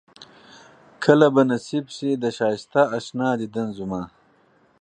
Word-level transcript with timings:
کله 1.03 1.27
به 1.35 1.43
نصيب 1.51 1.85
شي 1.95 2.09
د 2.17 2.25
ښائسته 2.37 2.81
اشنا 2.97 3.29
ديدن 3.41 3.67
زما 3.79 4.01